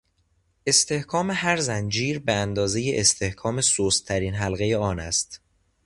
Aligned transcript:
استحکام 0.65 1.31
هر 1.31 1.57
زنجیر 1.59 2.19
به 2.19 2.33
اندازهی 2.33 2.99
استحکام 2.99 3.61
سستترین 3.61 4.33
حلقهی 4.33 4.75
آن 4.75 4.99
است. 4.99 5.41